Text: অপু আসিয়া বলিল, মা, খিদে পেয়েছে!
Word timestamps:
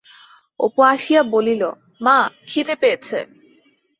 অপু 0.59 0.79
আসিয়া 0.91 1.21
বলিল, 1.33 1.63
মা, 2.01 2.17
খিদে 2.47 2.75
পেয়েছে! 2.81 3.19